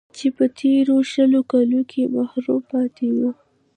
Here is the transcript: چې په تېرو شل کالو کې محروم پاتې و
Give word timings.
چې 0.17 0.27
په 0.37 0.45
تېرو 0.59 0.95
شل 1.11 1.33
کالو 1.51 1.81
کې 1.91 2.01
محروم 2.15 2.61
پاتې 2.71 3.07
و 3.15 3.17